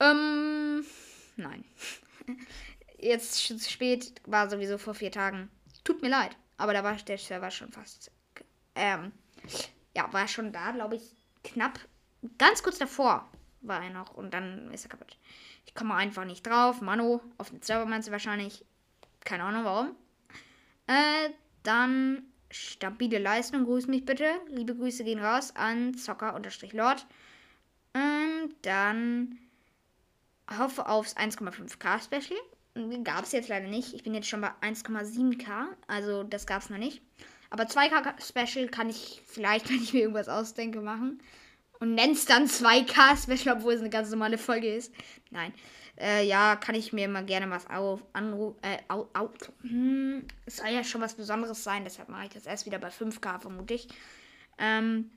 Ähm, 0.00 0.84
nein. 1.38 1.64
jetzt 2.98 3.34
zu 3.34 3.58
spät, 3.58 4.20
war 4.26 4.50
sowieso 4.50 4.78
vor 4.78 4.94
vier 4.94 5.10
Tagen. 5.10 5.50
Tut 5.84 6.02
mir 6.02 6.08
leid, 6.08 6.36
aber 6.56 6.72
da 6.72 6.84
war 6.84 6.96
der 6.96 7.18
Server 7.18 7.50
schon 7.50 7.72
fast. 7.72 8.10
Ähm, 8.74 9.12
ja, 9.96 10.12
war 10.12 10.28
schon 10.28 10.52
da, 10.52 10.72
glaube 10.72 10.96
ich, 10.96 11.02
knapp. 11.44 11.78
Ganz 12.36 12.62
kurz 12.62 12.78
davor 12.78 13.28
war 13.60 13.82
er 13.82 13.90
noch 13.90 14.14
und 14.14 14.34
dann 14.34 14.72
ist 14.72 14.84
er 14.84 14.90
kaputt. 14.90 15.16
Ich 15.66 15.74
komme 15.74 15.94
einfach 15.94 16.24
nicht 16.24 16.46
drauf. 16.46 16.80
Mano, 16.80 17.20
auf 17.38 17.50
den 17.50 17.62
Server 17.62 17.86
meinst 17.86 18.08
du 18.08 18.12
wahrscheinlich. 18.12 18.64
Keine 19.24 19.44
Ahnung 19.44 19.64
warum. 19.64 19.96
Äh, 20.86 21.30
dann 21.62 22.22
stabile 22.50 23.18
Leistung, 23.18 23.64
grüß 23.64 23.86
mich 23.88 24.04
bitte. 24.04 24.30
Liebe 24.48 24.74
Grüße 24.74 25.04
gehen 25.04 25.18
raus 25.18 25.54
an 25.54 25.94
Zocker-Lord. 25.94 27.06
Und 27.92 28.54
dann 28.62 29.38
hoffe 30.56 30.86
aufs 30.86 31.16
1,5k 31.16 32.02
Special. 32.02 32.40
Gab 33.02 33.24
es 33.24 33.32
jetzt 33.32 33.48
leider 33.48 33.66
nicht. 33.66 33.92
Ich 33.94 34.02
bin 34.04 34.14
jetzt 34.14 34.28
schon 34.28 34.40
bei 34.40 34.50
1,7k. 34.62 35.66
Also 35.86 36.22
das 36.22 36.46
gab 36.46 36.62
es 36.62 36.70
noch 36.70 36.78
nicht. 36.78 37.02
Aber 37.50 37.64
2k 37.64 38.14
Special 38.20 38.68
kann 38.68 38.88
ich 38.88 39.22
vielleicht, 39.26 39.68
wenn 39.70 39.82
ich 39.82 39.92
mir 39.92 40.00
irgendwas 40.00 40.28
ausdenke, 40.28 40.80
machen. 40.80 41.20
Und 41.80 41.94
nenn's 41.94 42.24
dann 42.24 42.46
2k 42.46 43.22
Special, 43.22 43.56
obwohl 43.56 43.74
es 43.74 43.80
eine 43.80 43.90
ganz 43.90 44.10
normale 44.10 44.38
Folge 44.38 44.74
ist. 44.74 44.92
Nein. 45.30 45.52
Äh, 46.00 46.26
ja, 46.26 46.54
kann 46.56 46.76
ich 46.76 46.92
mir 46.92 47.08
mal 47.08 47.24
gerne 47.24 47.50
was 47.50 47.68
auf, 47.68 48.04
anrufen. 48.12 48.58
Äh, 48.62 48.78
au, 48.88 49.08
au, 49.14 49.30
hm, 49.62 50.24
es 50.46 50.58
soll 50.58 50.68
ja 50.68 50.84
schon 50.84 51.00
was 51.00 51.14
Besonderes 51.14 51.64
sein, 51.64 51.82
deshalb 51.82 52.08
mache 52.08 52.26
ich 52.26 52.32
das 52.32 52.46
erst 52.46 52.66
wieder 52.66 52.78
bei 52.78 52.88
5k, 52.88 53.40
vermute 53.40 53.74
ich. 53.74 53.88
Ähm, 54.58 55.10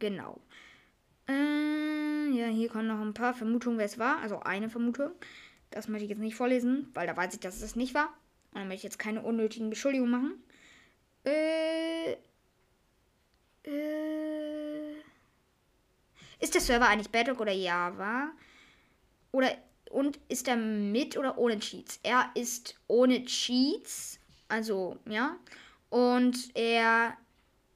genau. 0.00 0.40
Äh, 1.28 1.81
ja, 2.32 2.46
hier 2.46 2.68
kommen 2.68 2.88
noch 2.88 3.00
ein 3.00 3.14
paar 3.14 3.34
Vermutungen, 3.34 3.78
wer 3.78 3.86
es 3.86 3.98
war. 3.98 4.18
Also 4.18 4.40
eine 4.40 4.68
Vermutung. 4.68 5.10
Das 5.70 5.88
möchte 5.88 6.04
ich 6.04 6.10
jetzt 6.10 6.20
nicht 6.20 6.36
vorlesen, 6.36 6.90
weil 6.94 7.06
da 7.06 7.16
weiß 7.16 7.34
ich, 7.34 7.40
dass 7.40 7.62
es 7.62 7.76
nicht 7.76 7.94
war. 7.94 8.08
Und 8.52 8.60
dann 8.60 8.68
möchte 8.68 8.80
ich 8.80 8.92
jetzt 8.92 8.98
keine 8.98 9.22
unnötigen 9.22 9.70
Beschuldigungen 9.70 10.10
machen. 10.10 10.42
Äh, 11.24 12.12
äh, 13.64 14.96
ist 16.40 16.54
der 16.54 16.60
Server 16.60 16.88
eigentlich 16.88 17.10
Bedrock 17.10 17.40
oder 17.40 17.52
Java? 17.52 18.32
Oder 19.30 19.56
und 19.90 20.18
ist 20.28 20.48
er 20.48 20.56
mit 20.56 21.16
oder 21.16 21.38
ohne 21.38 21.58
Cheats? 21.58 22.00
Er 22.02 22.30
ist 22.34 22.76
ohne 22.88 23.24
Cheats, 23.24 24.18
also 24.48 24.98
ja. 25.06 25.36
Und 25.90 26.50
er 26.54 27.16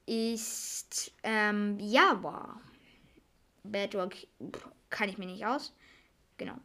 ist 0.05 1.11
ähm, 1.23 1.77
Java. 1.79 2.59
Bedrock 3.71 4.13
kann 4.89 5.09
ich 5.09 5.17
mir 5.17 5.25
nicht 5.25 5.45
aus. 5.45 5.73
Genau. 6.37 6.55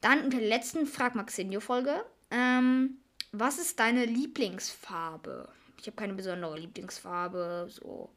Dann 0.00 0.24
unter 0.24 0.38
der 0.38 0.48
letzten 0.48 0.86
Frag 0.86 1.14
Maxinio-Folge. 1.14 2.04
Ähm, 2.30 2.98
was 3.32 3.58
ist 3.58 3.78
deine 3.80 4.04
Lieblingsfarbe? 4.04 5.48
Ich 5.80 5.86
habe 5.86 5.96
keine 5.96 6.14
besondere 6.14 6.58
Lieblingsfarbe. 6.58 7.68
So, 7.70 8.10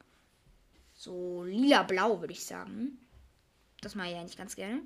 so 0.94 1.44
lila-blau, 1.44 2.20
würde 2.20 2.34
ich 2.34 2.46
sagen. 2.46 3.00
Das 3.82 3.96
mache 3.96 4.10
ich 4.10 4.16
eigentlich 4.16 4.38
ganz 4.38 4.56
gerne. 4.56 4.82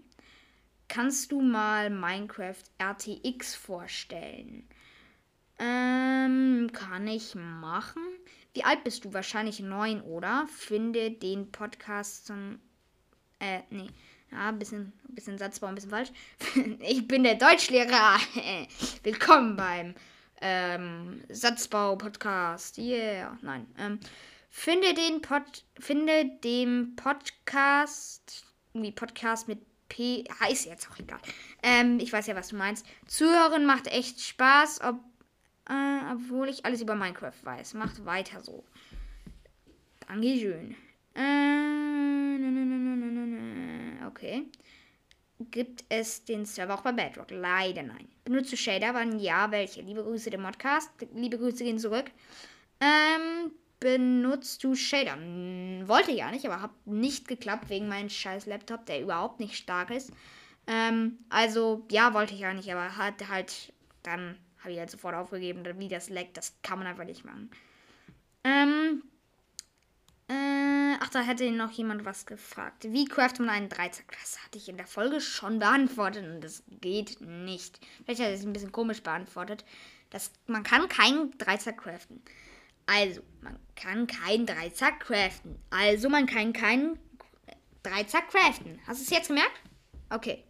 Kannst 0.88 1.32
du 1.32 1.42
mal 1.42 1.90
Minecraft 1.90 2.64
RTX 2.78 3.56
vorstellen? 3.56 4.68
Ähm, 5.58 6.70
kann 6.74 7.08
ich 7.08 7.36
machen. 7.36 8.02
Wie 8.54 8.64
alt 8.64 8.84
bist 8.84 9.06
du? 9.06 9.14
Wahrscheinlich 9.14 9.60
neun, 9.60 10.02
oder? 10.02 10.48
Finde 10.48 11.12
den 11.12 11.52
Podcast 11.52 12.26
zum. 12.26 12.60
Äh, 13.42 13.62
nee. 13.72 13.90
Ja, 14.32 14.50
ein 14.50 14.60
bisschen, 14.60 14.94
bisschen 15.10 15.40
Satzbau, 15.40 15.66
ein 15.68 15.76
bisschen 15.76 15.90
falsch. 15.90 16.12
ich 16.80 17.08
bin 17.08 17.24
der 17.24 17.36
Deutschlehrer. 17.36 18.20
Willkommen 19.04 19.56
beim 19.56 19.96
ähm, 20.42 21.24
Satzbau-Podcast. 21.28 22.78
Yeah. 22.78 23.40
Nein. 23.42 23.66
Ähm, 23.80 24.00
finde 24.52 24.94
den 24.94 25.24
Pod, 25.24 25.66
finde 25.80 26.26
dem 26.44 26.96
Podcast, 26.96 28.46
irgendwie 28.74 28.92
Podcast 28.92 29.48
mit 29.48 29.60
P, 29.90 30.24
heißt 30.40 30.68
jetzt 30.68 30.88
auch 30.92 31.00
egal. 31.00 31.20
Ähm, 31.64 32.00
ich 32.00 32.14
weiß 32.14 32.28
ja, 32.28 32.36
was 32.36 32.50
du 32.50 32.58
meinst. 32.58 32.86
Zuhören 33.08 33.66
macht 33.66 33.88
echt 33.88 34.22
Spaß, 34.22 34.82
ob, 34.82 35.00
äh, 35.68 36.14
obwohl 36.14 36.48
ich 36.48 36.64
alles 36.64 36.82
über 36.82 36.94
Minecraft 36.94 37.44
weiß. 37.44 37.74
Macht 37.74 38.06
weiter 38.06 38.40
so. 38.42 38.64
Dankeschön. 40.08 40.76
Äh, 41.16 41.61
okay. 44.22 44.46
gibt 45.52 45.84
es 45.90 46.24
den 46.26 46.46
Server 46.46 46.76
auch 46.76 46.82
bei 46.82 46.92
Bedrock? 46.92 47.32
Leider 47.32 47.84
nein. 47.84 48.08
Benutzt 48.24 48.52
du 48.52 48.58
Shader? 48.58 48.94
Wann 48.94 49.20
ja, 49.20 49.52
welche? 49.52 49.82
Liebe 49.82 50.04
Grüße 50.04 50.30
dem 50.30 50.42
Modcast. 50.42 50.90
Liebe 51.14 51.38
Grüße 51.38 51.64
gehen 51.64 51.80
zurück. 51.80 52.12
Ähm, 52.80 53.52
benutzt 53.80 54.64
du 54.64 54.76
Shader? 54.76 55.16
Hm, 55.16 55.88
wollte 55.88 56.12
ich 56.12 56.18
ja 56.18 56.32
nicht, 56.32 56.46
aber 56.46 56.62
hat 56.62 56.72
nicht 56.86 57.28
geklappt 57.28 57.70
wegen 57.70 57.88
meinem 57.88 58.10
scheiß 58.10 58.46
Laptop, 58.46 58.86
der 58.86 59.02
überhaupt 59.02 59.40
nicht 59.40 59.56
stark 59.56 59.92
ist. 59.92 60.12
Ähm, 60.68 61.18
also, 61.30 61.86
ja, 61.92 62.14
wollte 62.14 62.34
ich 62.34 62.42
ja 62.42 62.54
nicht, 62.54 62.72
aber 62.72 62.98
hat 62.98 63.28
halt, 63.28 63.74
dann 64.04 64.38
habe 64.60 64.74
ich 64.74 64.80
halt 64.80 64.92
sofort 64.92 65.16
aufgegeben, 65.16 65.64
wie 65.80 65.88
das 65.88 66.10
leckt, 66.10 66.38
das 66.38 66.56
kann 66.62 66.78
man 66.78 66.88
einfach 66.88 67.04
nicht 67.04 67.26
machen. 67.26 67.50
Ähm, 68.44 69.04
äh, 69.04 69.11
ach, 71.02 71.10
da 71.10 71.22
hätte 71.22 71.50
noch 71.52 71.72
jemand 71.72 72.06
was 72.06 72.28
gefragt. 72.28 72.86
Wie 72.88 73.06
craftet 73.06 73.40
man 73.40 73.50
einen 73.50 73.70
Dreizack? 73.70 74.12
Das 74.22 74.44
hatte 74.44 74.60
ich 74.60 74.70
in 74.70 74.78
der 74.78 74.86
Folge 74.86 75.20
schon 75.20 75.58
beantwortet 75.58 76.26
und 76.26 76.42
das 76.42 76.64
geht 76.70 77.20
nicht. 77.22 77.80
Vielleicht 78.06 78.22
hat 78.22 78.30
es 78.30 78.46
ein 78.46 78.54
bisschen 78.54 78.72
komisch 78.72 79.02
beantwortet. 79.02 79.66
Das, 80.12 80.32
man 80.46 80.62
kann 80.62 80.88
keinen 80.90 81.36
Dreizack 81.40 81.80
craften. 81.80 82.22
Also, 82.86 83.22
man 83.42 83.58
kann 83.76 84.06
keinen 84.06 84.46
Dreizack 84.46 85.00
craften. 85.00 85.58
Also, 85.72 86.08
man 86.08 86.28
kann 86.28 86.54
keinen 86.54 87.00
Dreizack 87.82 88.30
craften. 88.30 88.80
Hast 88.86 89.00
du 89.00 89.04
es 89.04 89.10
jetzt 89.10 89.30
gemerkt? 89.30 89.60
Okay. 90.12 90.44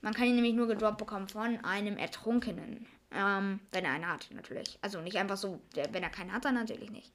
Man 0.00 0.14
kann 0.14 0.26
ihn 0.26 0.34
nämlich 0.34 0.54
nur 0.54 0.66
gedroppt 0.66 0.98
bekommen 0.98 1.28
von 1.28 1.64
einem 1.64 1.96
Ertrunkenen. 1.96 2.86
Ähm, 3.12 3.60
wenn 3.70 3.84
er 3.84 3.92
einen 3.92 4.08
hat, 4.08 4.28
natürlich. 4.32 4.78
Also 4.80 5.00
nicht 5.00 5.16
einfach 5.16 5.36
so, 5.36 5.60
wenn 5.74 6.02
er 6.02 6.10
keinen 6.10 6.32
hat, 6.32 6.44
dann 6.44 6.54
natürlich 6.54 6.90
nicht. 6.90 7.12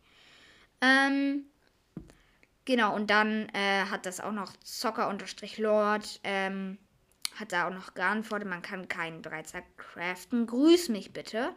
Ähm, 0.80 1.48
genau, 2.68 2.94
und 2.94 3.10
dann 3.10 3.50
äh, 3.50 3.86
hat 3.90 4.06
das 4.06 4.20
auch 4.20 4.32
noch 4.32 4.56
Zocker-Lord, 4.58 6.20
ähm, 6.24 6.78
hat 7.36 7.52
da 7.52 7.68
auch 7.68 7.74
noch 7.74 7.96
geantwortet, 7.96 8.48
man 8.48 8.62
kann 8.62 8.88
keinen 8.88 9.24
Dreizack 9.24 9.64
craften. 9.78 10.46
Grüß 10.46 10.90
mich 10.90 11.14
bitte. 11.14 11.56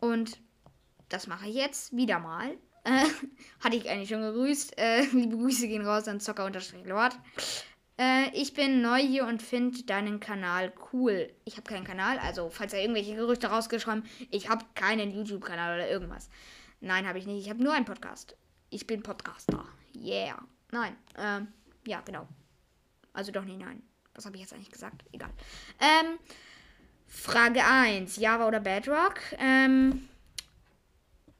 Und 0.00 0.40
das 1.08 1.26
mache 1.26 1.48
ich 1.48 1.54
jetzt 1.54 1.94
wieder 1.94 2.18
mal. 2.18 2.50
Äh, 2.84 3.04
hatte 3.60 3.76
ich 3.76 3.88
eigentlich 3.88 4.08
schon 4.08 4.22
gegrüßt. 4.22 4.78
Äh, 4.78 5.02
liebe 5.12 5.36
Grüße 5.36 5.68
gehen 5.68 5.86
raus 5.86 6.08
an 6.08 6.20
Zocker-Lord. 6.20 7.18
Äh, 7.98 8.30
ich 8.32 8.54
bin 8.54 8.80
neu 8.80 9.00
hier 9.00 9.26
und 9.26 9.42
finde 9.42 9.82
deinen 9.84 10.18
Kanal 10.18 10.72
cool. 10.92 11.30
Ich 11.44 11.56
habe 11.56 11.68
keinen 11.68 11.84
Kanal, 11.84 12.18
also 12.18 12.48
falls 12.50 12.72
er 12.72 12.80
irgendwelche 12.80 13.14
Gerüchte 13.14 13.48
rausgeschrieben, 13.48 14.04
ich 14.30 14.48
habe 14.48 14.64
keinen 14.74 15.12
YouTube-Kanal 15.12 15.76
oder 15.76 15.90
irgendwas. 15.90 16.30
Nein, 16.80 17.06
habe 17.06 17.18
ich 17.18 17.26
nicht. 17.26 17.44
Ich 17.44 17.50
habe 17.50 17.62
nur 17.62 17.74
einen 17.74 17.84
Podcast. 17.84 18.36
Ich 18.70 18.86
bin 18.86 19.02
Podcaster. 19.02 19.66
Yeah. 20.02 20.42
Nein. 20.72 20.96
Ähm, 21.16 21.48
ja, 21.86 22.00
genau. 22.00 22.26
Also 23.12 23.30
doch 23.30 23.44
nicht 23.44 23.60
nein. 23.60 23.82
Was 24.14 24.26
habe 24.26 24.36
ich 24.36 24.42
jetzt 24.42 24.52
eigentlich 24.52 24.70
gesagt? 24.70 25.04
Egal. 25.12 25.30
Ähm, 25.78 26.18
Frage 27.06 27.64
1. 27.64 28.16
Java 28.16 28.48
oder 28.48 28.60
Bedrock? 28.60 29.20
Ähm, 29.38 30.08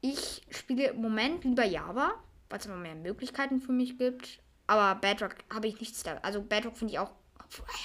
ich 0.01 0.41
spiele 0.49 0.89
im 0.89 1.01
Moment 1.01 1.43
lieber 1.43 1.65
Java, 1.65 2.13
weil 2.49 2.59
es 2.59 2.65
immer 2.65 2.77
mehr 2.77 2.95
Möglichkeiten 2.95 3.59
für 3.59 3.71
mich 3.71 3.97
gibt. 3.97 4.39
Aber 4.67 4.99
Bedrock 4.99 5.35
habe 5.53 5.67
ich 5.67 5.79
nichts 5.79 6.03
da. 6.03 6.17
Also 6.21 6.41
Bedrock 6.41 6.77
finde 6.77 6.93
ich 6.93 6.99
auch 6.99 7.11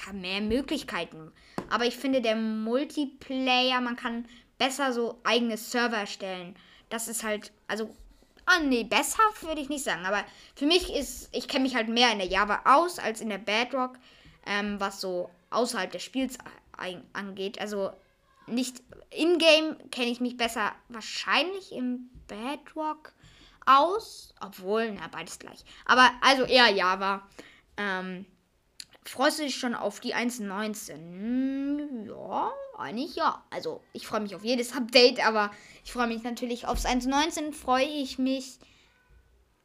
ja, 0.07 0.13
mehr 0.13 0.41
Möglichkeiten. 0.41 1.33
Aber 1.71 1.85
ich 1.85 1.97
finde 1.97 2.23
der 2.23 2.37
Multiplayer, 2.37 3.81
man 3.81 3.97
kann 3.97 4.27
besser 4.59 4.93
so 4.93 5.21
eigene 5.25 5.57
Server 5.57 5.99
erstellen. 5.99 6.57
Das 6.89 7.09
ist 7.09 7.25
halt, 7.25 7.53
also, 7.67 7.95
oh 8.49 8.63
nee, 8.65 8.85
besser 8.85 9.23
würde 9.43 9.61
ich 9.61 9.69
nicht 9.69 9.85
sagen. 9.85 10.07
Aber 10.07 10.25
für 10.55 10.67
mich 10.67 10.95
ist, 10.95 11.29
ich 11.33 11.49
kenne 11.49 11.65
mich 11.65 11.75
halt 11.75 11.89
mehr 11.89 12.13
in 12.13 12.19
der 12.19 12.29
Java 12.29 12.63
aus 12.65 12.99
als 12.99 13.21
in 13.21 13.29
der 13.29 13.39
Bedrock, 13.39 13.99
ähm, 14.47 14.81
was 14.81 15.01
so 15.01 15.31
außerhalb 15.51 15.91
des 15.91 16.03
Spiels 16.03 16.39
angeht. 17.13 17.61
Also 17.61 17.91
nicht 18.47 18.83
in-game 19.11 19.77
kenne 19.91 20.11
ich 20.11 20.21
mich 20.21 20.37
besser 20.37 20.73
wahrscheinlich 20.89 21.73
im 21.73 22.11
Bedrock 22.27 23.13
aus. 23.67 24.35
Obwohl, 24.41 24.93
na, 24.93 25.09
beides 25.09 25.39
gleich. 25.39 25.65
Aber 25.85 26.11
also 26.23 26.45
eher 26.45 26.71
Java. 26.71 27.27
Ähm, 27.77 28.27
freust 29.09 29.39
du 29.39 29.51
schon 29.51 29.75
auf 29.75 30.01
die 30.01 30.15
1.19? 30.15 32.07
Ja, 32.09 32.53
eigentlich 32.77 33.17
ja. 33.17 33.45
Also 33.51 33.83
ich 33.93 34.07
freue 34.07 34.21
mich 34.21 34.35
auf 34.35 34.45
jedes 34.45 34.73
Update, 34.77 35.27
aber 35.27 35.51
ich 35.85 35.93
freue 35.93 36.07
mich 36.07 36.23
natürlich 36.23 36.67
aufs 36.67 36.87
1.19. 36.87 37.53
Freue 37.53 37.85
ich 37.85 38.19
mich. 38.19 38.59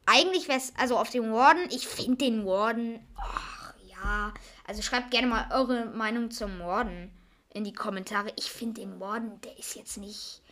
Eigentlich 0.06 0.48
wäre 0.48 0.58
es, 0.58 0.74
also 0.76 0.98
auf 0.98 1.10
den 1.10 1.32
Warden. 1.32 1.68
Ich 1.70 1.88
finde 1.88 2.18
den 2.18 2.44
Warden. 2.46 3.00
Ach 3.16 3.74
ja. 3.86 4.34
Also 4.66 4.82
schreibt 4.82 5.10
gerne 5.10 5.26
mal 5.26 5.48
eure 5.52 5.86
Meinung 5.86 6.30
zum 6.30 6.58
Warden 6.60 7.10
in 7.52 7.64
die 7.64 7.72
Kommentare. 7.72 8.32
Ich 8.36 8.50
finde 8.50 8.82
den 8.82 9.00
Warden, 9.00 9.40
der 9.42 9.58
ist 9.58 9.74
jetzt 9.76 9.96
nicht 9.96 10.42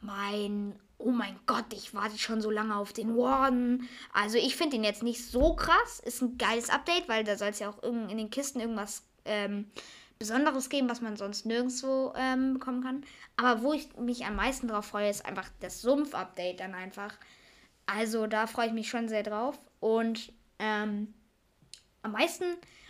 mein 0.00 0.78
oh 1.02 1.10
mein 1.10 1.38
Gott, 1.46 1.72
ich 1.72 1.94
warte 1.94 2.18
schon 2.18 2.40
so 2.40 2.50
lange 2.50 2.76
auf 2.76 2.92
den 2.92 3.16
Warden. 3.16 3.88
Also 4.12 4.38
ich 4.38 4.56
finde 4.56 4.76
ihn 4.76 4.84
jetzt 4.84 5.02
nicht 5.02 5.24
so 5.24 5.54
krass. 5.54 6.00
Ist 6.04 6.22
ein 6.22 6.38
geiles 6.38 6.70
Update, 6.70 7.08
weil 7.08 7.24
da 7.24 7.36
soll 7.36 7.48
es 7.48 7.58
ja 7.58 7.70
auch 7.70 7.82
in 7.82 8.16
den 8.16 8.30
Kisten 8.30 8.60
irgendwas 8.60 9.04
ähm, 9.24 9.70
Besonderes 10.18 10.68
geben, 10.68 10.90
was 10.90 11.00
man 11.00 11.16
sonst 11.16 11.46
nirgendwo 11.46 12.12
ähm, 12.14 12.54
bekommen 12.54 12.82
kann. 12.82 13.04
Aber 13.36 13.62
wo 13.62 13.72
ich 13.72 13.96
mich 13.96 14.26
am 14.26 14.36
meisten 14.36 14.68
drauf 14.68 14.86
freue, 14.86 15.08
ist 15.08 15.24
einfach 15.24 15.48
das 15.60 15.80
Sumpf-Update 15.80 16.60
dann 16.60 16.74
einfach. 16.74 17.16
Also 17.86 18.26
da 18.26 18.46
freue 18.46 18.66
ich 18.66 18.72
mich 18.72 18.88
schon 18.88 19.08
sehr 19.08 19.22
drauf. 19.22 19.58
Und 19.80 20.32
ähm, 20.58 21.14
am 22.02 22.12
meisten, 22.12 22.44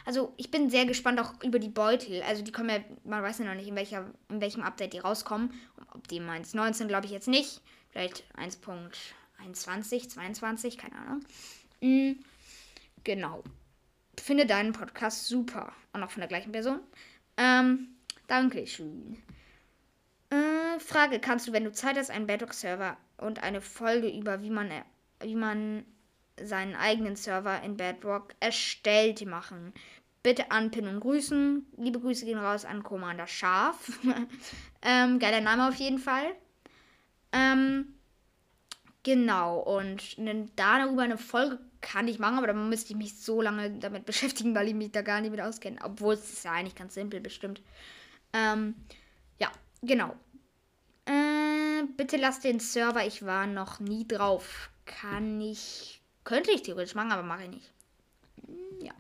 also 0.05 0.35
ich 0.37 0.51
bin 0.51 0.71
sehr 0.71 0.87
gespannt 0.87 1.21
auch 1.21 1.41
über 1.45 1.61
die 1.61 1.69
Beutel. 1.69 2.23
Also 2.23 2.43
die 2.43 2.53
kommen 2.53 2.71
ja, 2.71 2.81
man 3.05 3.23
weiß 3.23 3.39
ja 3.39 3.45
noch 3.45 3.55
nicht, 3.55 3.69
in, 3.69 3.77
welcher, 3.77 4.11
in 4.29 4.41
welchem 4.41 4.63
Update 4.63 4.93
die 4.93 4.99
rauskommen. 4.99 5.53
Ob 5.95 6.09
die 6.09 6.17
im 6.17 6.29
1.19 6.29 6.87
glaube 6.87 7.07
ich 7.07 7.13
jetzt 7.13 7.29
nicht. 7.29 7.63
Vielleicht 7.91 8.25
1.21, 8.37 10.09
22, 10.09 10.79
keine 10.79 10.97
Ahnung. 10.97 11.25
Mhm, 11.81 12.19
genau. 13.05 13.43
Finde 14.19 14.47
deinen 14.47 14.73
Podcast 14.73 15.27
super. 15.27 15.73
Und 15.93 16.03
auch 16.03 16.11
von 16.11 16.21
der 16.21 16.29
gleichen 16.29 16.53
Person. 16.53 16.81
Ähm, 17.37 17.89
Dankeschön. 18.27 19.21
Äh, 20.31 20.79
Frage: 20.79 21.19
Kannst 21.19 21.49
du, 21.49 21.53
wenn 21.53 21.65
du 21.65 21.73
Zeit 21.73 21.97
hast, 21.97 22.11
einen 22.11 22.27
Bedrock-Server 22.27 22.97
und 23.17 23.43
eine 23.43 23.61
Folge 23.61 24.09
über, 24.09 24.43
wie 24.43 24.51
man, 24.51 24.71
wie 25.21 25.35
man 25.35 25.85
seinen 26.41 26.77
eigenen 26.77 27.17
Server 27.17 27.61
in 27.63 27.77
Bedrock 27.77 28.35
erstellt 28.39 29.27
machen? 29.27 29.73
Bitte 30.23 30.51
anpinnen 30.51 30.95
und 30.95 31.01
grüßen. 31.01 31.67
Liebe 31.79 31.99
Grüße 31.99 32.27
gehen 32.27 32.39
raus 32.39 32.65
an 32.65 32.83
Commander 32.83 33.27
Scharf. 33.27 33.99
ähm, 34.83 35.19
geiler 35.19 35.41
Name 35.41 35.67
auf 35.67 35.77
jeden 35.77 35.99
Fall. 35.99 36.37
Ähm, 37.33 37.95
genau, 39.03 39.61
und 39.61 40.17
darüber 40.57 41.03
eine 41.03 41.19
Folge 41.19 41.59
kann 41.81 42.09
ich 42.09 42.19
machen, 42.19 42.39
aber 42.39 42.49
da 42.49 42.53
müsste 42.53 42.93
ich 42.93 42.97
mich 42.97 43.21
so 43.21 43.41
lange 43.41 43.71
damit 43.79 44.05
beschäftigen, 44.07 44.55
weil 44.55 44.69
ich 44.69 44.75
mich 44.75 44.93
da 44.93 45.03
gar 45.03 45.21
nicht 45.21 45.31
mit 45.31 45.41
auskenne. 45.41 45.79
Obwohl 45.83 46.15
es 46.15 46.33
ist 46.33 46.45
ja 46.45 46.53
eigentlich 46.53 46.75
ganz 46.75 46.95
simpel 46.95 47.21
bestimmt. 47.21 47.63
Ähm, 48.33 48.75
ja, 49.39 49.51
genau. 49.83 50.15
Äh, 51.07 51.85
bitte 51.97 52.17
lass 52.17 52.41
den 52.41 52.61
Server, 52.61 53.07
ich 53.07 53.25
war 53.25 53.47
noch 53.47 53.81
nie 53.81 54.07
drauf. 54.07 54.71
Kann 54.85 55.41
ich, 55.41 56.01
könnte 56.25 56.51
ich 56.51 56.63
theoretisch 56.63 56.95
machen, 56.95 57.13
aber 57.13 57.23
mache 57.23 57.45
ich 57.45 57.51
nicht. 57.51 57.73
Ja. 58.81 58.93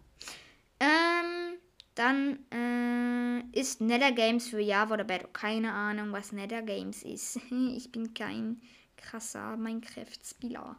Ähm, 0.80 1.49
dann 1.94 2.38
äh, 2.52 3.58
ist 3.58 3.80
Nether 3.80 4.12
Games 4.12 4.48
für 4.48 4.60
Java 4.60 4.94
oder 4.94 5.04
Battle. 5.04 5.28
Keine 5.32 5.72
Ahnung, 5.72 6.12
was 6.12 6.32
Nether 6.32 6.62
Games 6.62 7.02
ist. 7.02 7.40
ich 7.50 7.90
bin 7.92 8.14
kein 8.14 8.60
krasser 8.96 9.56
Minecraft-Spieler. 9.56 10.76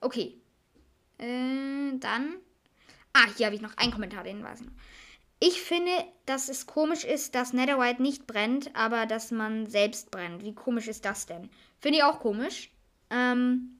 Okay. 0.00 0.40
Äh, 1.18 1.96
dann. 1.98 2.36
Ah, 3.12 3.26
hier 3.36 3.46
habe 3.46 3.56
ich 3.56 3.62
noch 3.62 3.76
einen 3.76 3.92
Kommentar, 3.92 4.24
den 4.24 4.42
weiß 4.42 4.60
ich 4.60 4.66
noch. 4.66 4.72
Ich 5.40 5.62
finde, 5.62 5.92
dass 6.26 6.48
es 6.48 6.66
komisch 6.66 7.04
ist, 7.04 7.34
dass 7.34 7.52
Netherite 7.52 8.02
nicht 8.02 8.26
brennt, 8.26 8.74
aber 8.74 9.06
dass 9.06 9.30
man 9.30 9.66
selbst 9.66 10.10
brennt. 10.10 10.42
Wie 10.42 10.54
komisch 10.54 10.88
ist 10.88 11.04
das 11.04 11.26
denn? 11.26 11.48
Finde 11.78 11.98
ich 11.98 12.04
auch 12.04 12.18
komisch. 12.18 12.70
Ähm, 13.10 13.78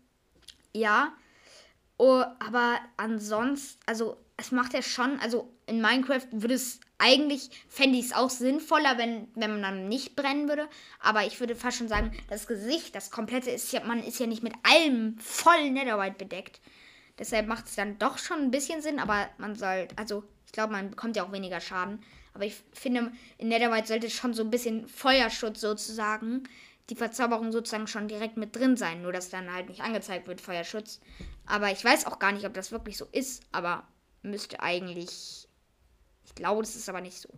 ja. 0.72 1.12
Oh, 1.96 2.22
aber 2.38 2.78
ansonsten, 2.96 3.80
also 3.86 4.18
es 4.38 4.52
macht 4.52 4.72
ja 4.72 4.82
schon, 4.82 5.18
also 5.20 5.52
in 5.66 5.82
Minecraft 5.82 6.26
würde 6.30 6.54
es 6.54 6.78
eigentlich, 6.96 7.50
fände 7.68 7.98
ich 7.98 8.06
es 8.06 8.12
auch 8.12 8.30
sinnvoller, 8.30 8.96
wenn, 8.96 9.28
wenn 9.34 9.50
man 9.50 9.62
dann 9.62 9.88
nicht 9.88 10.14
brennen 10.14 10.48
würde. 10.48 10.68
Aber 11.00 11.26
ich 11.26 11.38
würde 11.40 11.56
fast 11.56 11.78
schon 11.78 11.88
sagen, 11.88 12.12
das 12.30 12.46
Gesicht, 12.46 12.94
das 12.94 13.10
komplette 13.10 13.50
ist 13.50 13.72
ja, 13.72 13.84
man 13.84 14.02
ist 14.02 14.20
ja 14.20 14.26
nicht 14.26 14.44
mit 14.44 14.54
allem 14.62 15.18
voll 15.18 15.70
Netherite 15.70 16.16
bedeckt. 16.16 16.60
Deshalb 17.18 17.48
macht 17.48 17.66
es 17.66 17.74
dann 17.74 17.98
doch 17.98 18.16
schon 18.16 18.38
ein 18.38 18.50
bisschen 18.52 18.80
Sinn, 18.80 19.00
aber 19.00 19.28
man 19.38 19.56
soll, 19.56 19.88
also 19.96 20.22
ich 20.46 20.52
glaube, 20.52 20.72
man 20.72 20.90
bekommt 20.90 21.16
ja 21.16 21.24
auch 21.24 21.32
weniger 21.32 21.60
Schaden. 21.60 22.00
Aber 22.32 22.44
ich 22.44 22.54
finde, 22.72 23.10
in 23.38 23.48
Netherite 23.48 23.88
sollte 23.88 24.08
schon 24.08 24.34
so 24.34 24.44
ein 24.44 24.50
bisschen 24.50 24.86
Feuerschutz 24.86 25.60
sozusagen, 25.60 26.44
die 26.90 26.94
Verzauberung 26.94 27.50
sozusagen 27.50 27.88
schon 27.88 28.06
direkt 28.06 28.36
mit 28.36 28.54
drin 28.54 28.76
sein. 28.76 29.02
Nur, 29.02 29.12
dass 29.12 29.30
dann 29.30 29.52
halt 29.52 29.68
nicht 29.68 29.82
angezeigt 29.82 30.28
wird, 30.28 30.40
Feuerschutz. 30.40 31.00
Aber 31.44 31.72
ich 31.72 31.84
weiß 31.84 32.06
auch 32.06 32.20
gar 32.20 32.30
nicht, 32.30 32.46
ob 32.46 32.54
das 32.54 32.70
wirklich 32.70 32.96
so 32.96 33.08
ist. 33.10 33.42
Aber 33.50 33.84
müsste 34.22 34.60
eigentlich. 34.60 35.48
Ich 36.24 36.34
glaube, 36.34 36.62
das 36.62 36.76
ist 36.76 36.88
aber 36.88 37.00
nicht 37.00 37.18
so. 37.18 37.28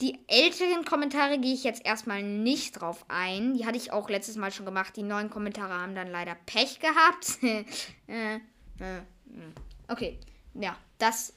Die 0.00 0.18
älteren 0.26 0.84
Kommentare 0.84 1.38
gehe 1.38 1.54
ich 1.54 1.64
jetzt 1.64 1.84
erstmal 1.84 2.22
nicht 2.22 2.80
drauf 2.80 3.04
ein. 3.08 3.54
Die 3.54 3.66
hatte 3.66 3.76
ich 3.76 3.92
auch 3.92 4.08
letztes 4.08 4.36
Mal 4.36 4.50
schon 4.50 4.66
gemacht. 4.66 4.96
Die 4.96 5.02
neuen 5.02 5.30
Kommentare 5.30 5.74
haben 5.74 5.94
dann 5.94 6.10
leider 6.10 6.34
Pech 6.46 6.80
gehabt. 6.80 7.38
äh, 8.08 8.34
äh, 8.36 9.00
okay, 9.88 10.18
ja, 10.54 10.76
das 10.98 11.34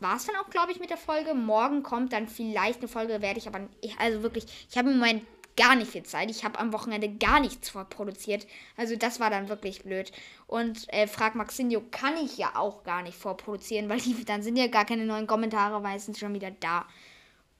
war 0.00 0.16
es 0.16 0.26
dann 0.26 0.36
auch, 0.36 0.50
glaube 0.50 0.72
ich, 0.72 0.80
mit 0.80 0.90
der 0.90 0.96
Folge. 0.96 1.34
Morgen 1.34 1.82
kommt 1.82 2.12
dann 2.12 2.26
vielleicht 2.26 2.80
eine 2.80 2.88
Folge, 2.88 3.22
werde 3.22 3.38
ich 3.38 3.46
aber, 3.46 3.68
also 3.98 4.22
wirklich, 4.22 4.66
ich 4.68 4.76
habe 4.76 4.90
im 4.90 4.98
Moment 4.98 5.22
gar 5.56 5.76
nicht 5.76 5.90
viel 5.90 6.02
Zeit. 6.02 6.30
Ich 6.30 6.44
habe 6.44 6.58
am 6.58 6.72
Wochenende 6.72 7.08
gar 7.08 7.40
nichts 7.40 7.70
vorproduziert. 7.70 8.46
Also 8.76 8.96
das 8.96 9.20
war 9.20 9.30
dann 9.30 9.48
wirklich 9.48 9.82
blöd. 9.82 10.12
Und 10.46 10.92
äh, 10.92 11.06
Frag 11.06 11.34
Maxinio 11.34 11.82
kann 11.90 12.16
ich 12.16 12.38
ja 12.38 12.56
auch 12.56 12.84
gar 12.84 13.02
nicht 13.02 13.16
vorproduzieren, 13.16 13.88
weil 13.88 14.00
die, 14.00 14.24
dann 14.24 14.42
sind 14.42 14.56
ja 14.56 14.66
gar 14.66 14.84
keine 14.84 15.04
neuen 15.04 15.26
Kommentare 15.26 15.80
meistens 15.80 16.18
schon 16.18 16.34
wieder 16.34 16.50
da. 16.50 16.86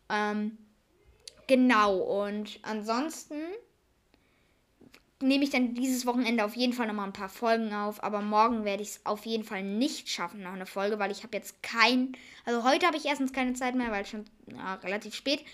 Ähm, 0.09 0.59
genau, 1.47 1.97
und 1.97 2.59
ansonsten 2.63 3.37
nehme 5.23 5.45
ich 5.45 5.51
dann 5.51 5.75
dieses 5.75 6.05
Wochenende 6.05 6.45
auf 6.45 6.57
jeden 6.57 6.73
Fall 6.73 6.87
nochmal 6.87 7.07
ein 7.07 7.13
paar 7.13 7.29
Folgen 7.29 7.73
auf. 7.73 8.03
Aber 8.03 8.21
morgen 8.21 8.65
werde 8.65 8.83
ich 8.83 8.91
es 8.91 9.07
auf 9.07 9.25
jeden 9.25 9.45
Fall 9.45 9.63
nicht 9.63 10.09
schaffen, 10.09 10.43
noch 10.43 10.53
eine 10.53 10.67
Folge, 10.67 10.99
weil 10.99 11.11
ich 11.11 11.23
habe 11.23 11.37
jetzt 11.37 11.63
kein. 11.63 12.13
Also 12.45 12.65
heute 12.65 12.87
habe 12.87 12.97
ich 12.97 13.07
erstens 13.07 13.33
keine 13.33 13.55
Zeit 13.55 13.75
mehr, 13.75 13.91
weil 13.91 14.03
es 14.03 14.11
schon 14.11 14.25
ja, 14.47 14.75
relativ 14.75 15.15
spät. 15.15 15.45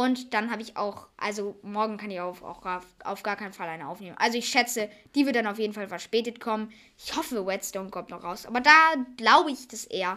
Und 0.00 0.32
dann 0.32 0.50
habe 0.50 0.62
ich 0.62 0.78
auch, 0.78 1.08
also 1.18 1.58
morgen 1.60 1.98
kann 1.98 2.10
ich 2.10 2.18
auf, 2.22 2.42
auch 2.42 2.64
auf, 2.64 2.86
auf 3.04 3.22
gar 3.22 3.36
keinen 3.36 3.52
Fall 3.52 3.68
eine 3.68 3.86
aufnehmen. 3.86 4.16
Also 4.18 4.38
ich 4.38 4.48
schätze, 4.48 4.88
die 5.14 5.26
wird 5.26 5.36
dann 5.36 5.46
auf 5.46 5.58
jeden 5.58 5.74
Fall 5.74 5.88
verspätet 5.88 6.40
kommen. 6.40 6.72
Ich 6.96 7.14
hoffe, 7.14 7.46
Whetstone 7.46 7.90
kommt 7.90 8.08
noch 8.08 8.24
raus. 8.24 8.46
Aber 8.46 8.62
da 8.62 8.94
glaube 9.18 9.50
ich 9.50 9.68
das 9.68 9.84
eher. 9.84 10.16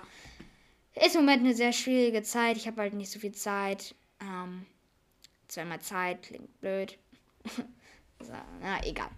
Ist 0.93 1.15
im 1.15 1.25
Moment 1.25 1.43
eine 1.43 1.53
sehr 1.53 1.73
schwierige 1.73 2.23
Zeit. 2.23 2.55
Ich 2.55 2.65
habe 2.65 2.79
halt 2.79 2.93
nicht 2.93 3.11
so 3.11 3.19
viel 3.19 3.33
Zeit. 3.33 3.93
Ähm, 4.21 4.65
zweimal 5.49 5.81
Zeit, 5.81 6.23
klingt 6.23 6.61
blöd. 6.61 6.97
so, 8.21 8.31
na, 8.61 8.81
egal. 8.85 9.09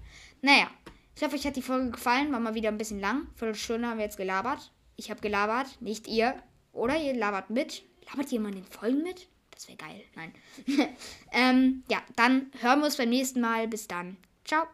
Naja, 0.41 0.71
ich 1.15 1.21
hoffe, 1.21 1.35
euch 1.35 1.45
hat 1.45 1.57
die 1.57 1.61
Folge 1.61 1.91
gefallen. 1.91 2.31
War 2.31 2.39
mal 2.39 2.55
wieder 2.55 2.69
ein 2.69 2.79
bisschen 2.79 2.99
lang. 2.99 3.27
Viertelstunde 3.35 3.87
haben 3.87 3.99
wir 3.99 4.05
jetzt 4.05 4.17
gelabert. 4.17 4.71
Ich 4.95 5.11
habe 5.11 5.21
gelabert, 5.21 5.79
nicht 5.79 6.07
ihr. 6.07 6.41
Oder 6.71 6.97
ihr 6.97 7.13
labert 7.13 7.51
mit. 7.51 7.83
Labert 8.07 8.31
mal 8.31 8.49
in 8.49 8.63
den 8.63 8.65
Folgen 8.65 9.03
mit? 9.03 9.27
Das 9.55 9.67
wäre 9.67 9.77
geil. 9.77 10.03
Nein. 10.15 10.33
ähm, 11.31 11.83
ja, 11.89 12.03
dann 12.15 12.51
hören 12.59 12.79
wir 12.79 12.85
uns 12.85 12.97
beim 12.97 13.09
nächsten 13.09 13.41
Mal. 13.41 13.67
Bis 13.67 13.87
dann. 13.87 14.17
Ciao. 14.43 14.67